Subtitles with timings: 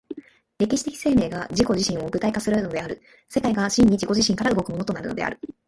[0.57, 5.39] 歴史的生命が自己自身を具体化するのである、世界が真に自己自身から動くものとなるのである。